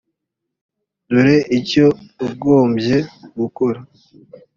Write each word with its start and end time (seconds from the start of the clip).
dore 1.09 1.37
icyo 1.59 1.85
wagombye 2.21 2.97
gukora 3.39 3.79